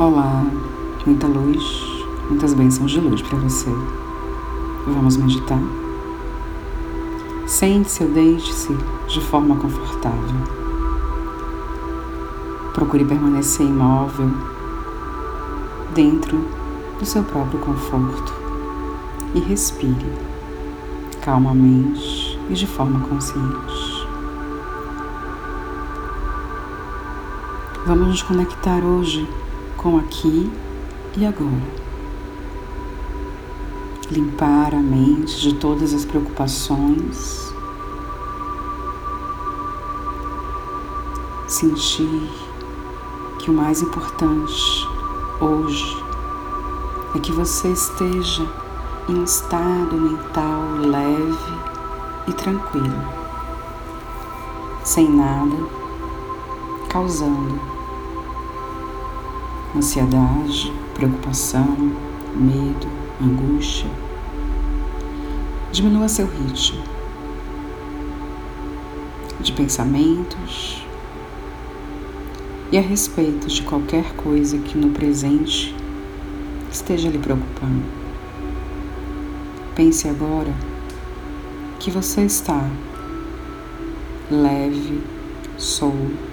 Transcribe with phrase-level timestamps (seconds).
[0.00, 0.46] Olá,
[1.04, 1.62] muita luz,
[2.26, 3.68] muitas bênçãos de luz para você.
[4.86, 5.60] Vamos meditar?
[7.46, 8.74] Sente-se ou deite-se
[9.08, 10.40] de forma confortável.
[12.72, 14.30] Procure permanecer imóvel
[15.94, 16.46] dentro
[16.98, 18.32] do seu próprio conforto
[19.34, 20.14] e respire
[21.20, 24.08] calmamente e de forma consciente.
[27.84, 29.28] Vamos nos conectar hoje
[29.80, 30.52] com aqui
[31.16, 31.80] e agora.
[34.10, 37.50] Limpar a mente de todas as preocupações.
[41.48, 42.30] Sentir
[43.38, 44.86] que o mais importante
[45.40, 46.04] hoje
[47.14, 48.46] é que você esteja
[49.08, 51.54] em um estado mental leve
[52.28, 53.02] e tranquilo,
[54.84, 55.56] sem nada
[56.90, 57.79] causando
[59.76, 61.76] ansiedade, preocupação,
[62.34, 62.88] medo,
[63.20, 63.88] angústia.
[65.72, 66.82] Diminua seu ritmo
[69.40, 70.84] de pensamentos
[72.72, 75.74] e a respeito de qualquer coisa que no presente
[76.70, 77.84] esteja lhe preocupando.
[79.74, 80.52] Pense agora
[81.78, 82.68] que você está
[84.30, 85.02] leve,
[85.56, 86.29] solto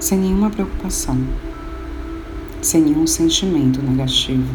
[0.00, 1.18] sem nenhuma preocupação,
[2.62, 4.48] sem nenhum sentimento negativo.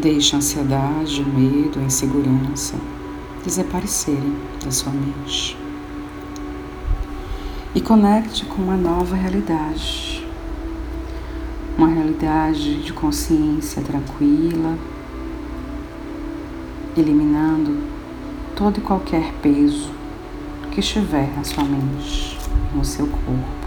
[0.00, 2.74] Deixe a ansiedade, o medo, a insegurança
[3.44, 5.56] desaparecerem da sua mente.
[7.72, 10.26] E conecte com uma nova realidade.
[11.78, 14.76] Uma realidade de consciência tranquila,
[16.96, 17.78] eliminando
[18.56, 19.95] todo e qualquer peso
[20.76, 22.38] que estiver na sua mente,
[22.74, 23.66] no seu corpo.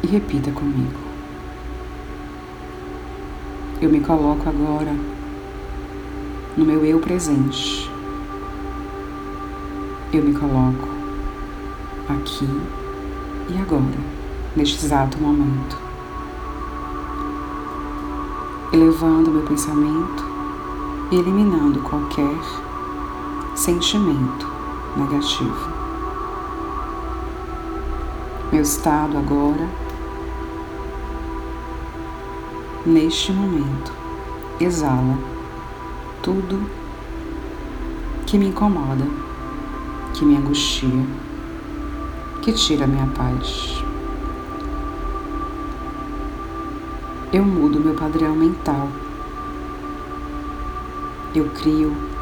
[0.00, 1.00] E repita comigo.
[3.82, 4.94] Eu me coloco agora
[6.56, 7.90] no meu eu presente.
[10.12, 10.88] Eu me coloco
[12.08, 12.48] aqui
[13.48, 13.98] e agora,
[14.54, 15.76] neste exato momento.
[18.72, 20.24] Elevando meu pensamento
[21.10, 22.67] e eliminando qualquer
[23.58, 24.46] sentimento
[24.96, 25.68] negativo.
[28.52, 29.68] Meu estado agora,
[32.86, 33.92] neste momento,
[34.60, 35.18] exala
[36.22, 36.70] tudo
[38.26, 39.04] que me incomoda,
[40.14, 41.04] que me angustia,
[42.40, 43.82] que tira minha paz.
[47.32, 48.88] Eu mudo meu padrão mental.
[51.34, 52.17] Eu crio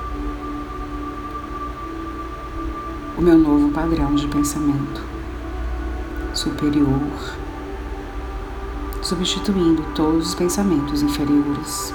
[3.16, 5.03] o meu novo padrão de pensamento
[6.34, 7.00] superior,
[9.03, 11.94] substituindo todos os pensamentos inferiores.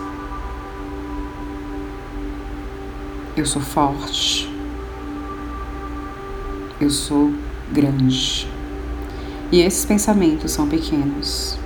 [3.37, 4.51] Eu sou forte,
[6.79, 7.31] eu sou
[7.71, 8.49] grande.
[9.51, 11.59] E esses pensamentos são pequenos.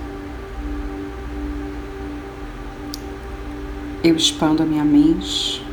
[4.04, 5.64] Eu expando a minha mente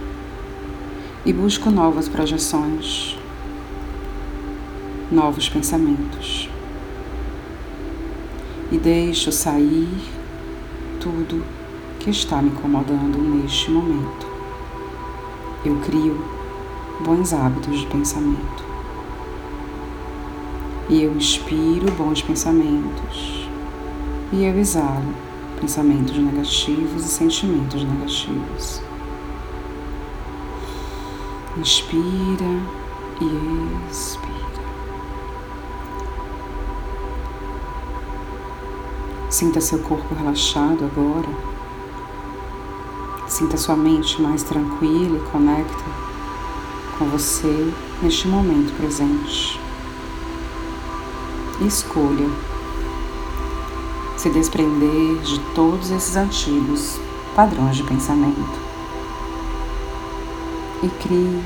[1.25, 3.17] e busco novas projeções
[5.11, 6.49] novos pensamentos.
[8.71, 9.89] E deixo sair
[10.99, 11.43] tudo
[11.99, 14.27] que está me incomodando neste momento.
[15.63, 16.19] Eu crio
[17.01, 18.63] bons hábitos de pensamento.
[20.89, 23.47] E eu inspiro bons pensamentos.
[24.31, 25.13] E eu exalo
[25.61, 28.81] pensamentos negativos e sentimentos negativos.
[31.57, 32.59] Inspira
[33.21, 34.32] e expira.
[39.33, 41.27] Sinta seu corpo relaxado agora.
[43.27, 45.83] Sinta sua mente mais tranquila e conecta
[46.99, 47.73] com você
[48.03, 49.59] neste momento presente.
[51.65, 52.29] escolha
[54.17, 56.99] se desprender de todos esses antigos
[57.35, 58.59] padrões de pensamento
[60.83, 61.43] e crie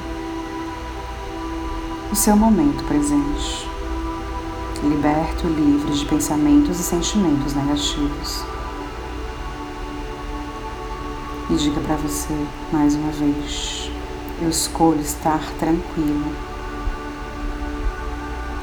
[2.12, 3.67] o seu momento presente
[4.84, 8.44] liberto, livre de pensamentos e sentimentos negativos.
[11.50, 12.34] E diga para você
[12.72, 13.90] mais uma vez:
[14.42, 16.32] eu escolho estar tranquilo.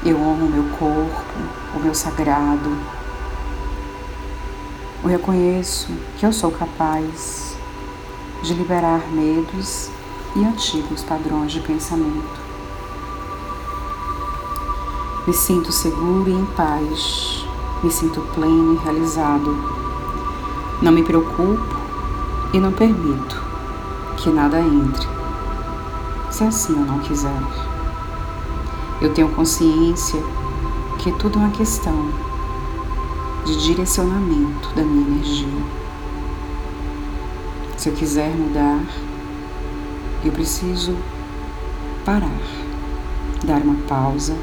[0.05, 1.33] Eu amo o meu corpo,
[1.75, 2.77] o meu sagrado.
[5.03, 7.55] Eu reconheço que eu sou capaz
[8.43, 9.89] de liberar medos
[10.35, 12.44] e antigos padrões de pensamento
[15.27, 17.45] Me sinto seguro e em paz.
[17.83, 19.55] Me sinto pleno e realizado.
[20.81, 21.75] Não me preocupo
[22.53, 23.41] e não permito
[24.17, 25.07] que nada entre,
[26.29, 27.41] se assim eu não quiser.
[29.01, 30.21] Eu tenho consciência
[30.99, 32.09] que tudo é uma questão
[33.45, 35.63] de direcionamento da minha energia.
[37.77, 38.83] Se eu quiser mudar,
[40.23, 40.95] eu preciso
[42.05, 42.29] parar,
[43.43, 44.35] dar uma pausa,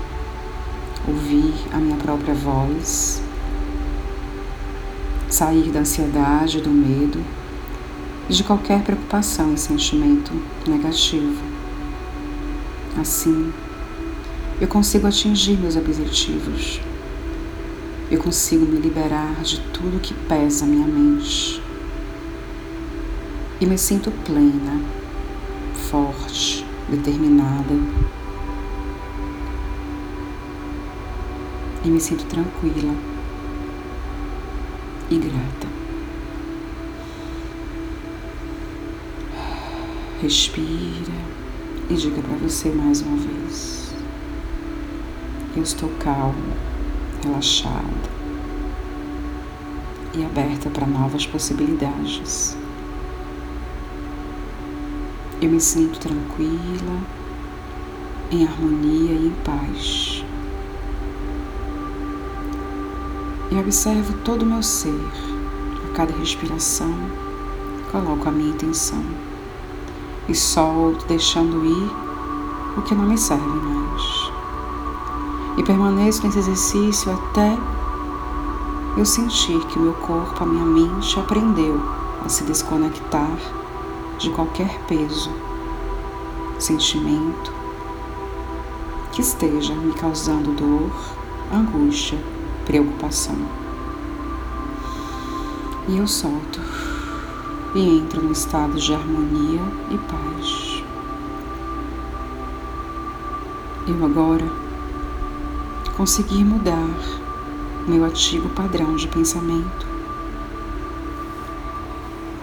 [1.07, 3.23] ouvir a minha própria voz,
[5.29, 7.23] sair da ansiedade, do medo
[8.29, 10.33] de qualquer preocupação e sentimento
[10.67, 11.43] negativo.
[12.99, 13.53] Assim,
[14.61, 16.81] eu consigo atingir meus objetivos.
[18.11, 21.63] Eu consigo me liberar de tudo que pesa minha mente.
[23.61, 24.81] E me sinto plena,
[25.91, 27.75] forte, determinada.
[31.85, 32.95] E me sinto tranquila
[35.11, 35.67] e grata.
[40.21, 41.13] Respira
[41.91, 43.93] e diga para você mais uma vez:
[45.57, 46.57] Eu estou calma,
[47.25, 48.13] relaxada
[50.15, 52.57] e aberta para novas possibilidades.
[55.41, 57.01] Eu me sinto tranquila,
[58.31, 60.25] em harmonia e em paz.
[63.53, 64.99] E observo todo o meu ser.
[65.85, 66.95] A cada respiração,
[67.91, 69.05] coloco a minha intenção
[70.27, 71.91] e solto, deixando ir
[72.79, 74.33] o que não me serve mais.
[75.59, 77.59] E permaneço nesse exercício até
[78.97, 81.79] eu sentir que o meu corpo, a minha mente aprendeu
[82.25, 83.37] a se desconectar
[84.19, 85.31] de qualquer peso,
[86.59, 87.53] sentimento
[89.13, 90.91] que esteja me causando dor,
[91.53, 92.19] angústia,
[92.65, 93.37] preocupação.
[95.89, 96.61] E eu solto
[97.75, 99.61] e entro no estado de harmonia
[99.91, 100.85] e paz.
[103.87, 104.47] Eu agora
[105.97, 106.89] consegui mudar
[107.87, 109.87] meu antigo padrão de pensamento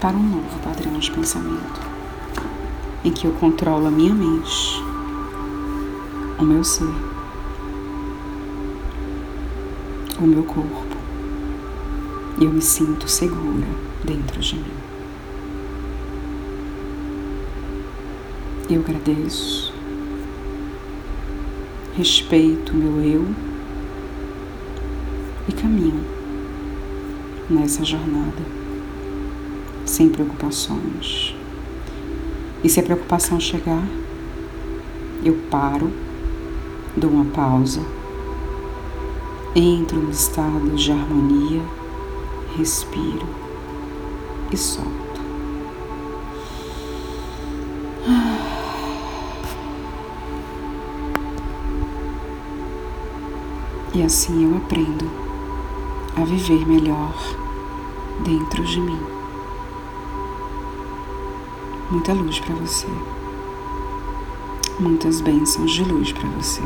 [0.01, 1.89] para um novo padrão de pensamento
[3.03, 4.83] em que eu controlo a minha mente,
[6.37, 6.93] o meu ser,
[10.23, 10.97] o meu corpo
[12.39, 13.67] e eu me sinto segura
[14.03, 14.79] dentro de mim.
[18.69, 19.73] Eu agradeço,
[21.97, 23.25] respeito meu eu
[25.47, 26.05] e caminho
[27.49, 28.59] nessa jornada
[29.85, 31.35] sem preocupações.
[32.63, 33.83] E se a preocupação chegar,
[35.23, 35.91] eu paro,
[36.95, 37.81] dou uma pausa,
[39.55, 41.61] entro no estado de harmonia,
[42.55, 43.27] respiro
[44.51, 44.99] e solto.
[53.93, 55.09] E assim eu aprendo
[56.15, 57.13] a viver melhor
[58.23, 58.99] dentro de mim.
[61.89, 62.87] Muita luz para você.
[64.79, 66.61] Muitas bênçãos de luz para você.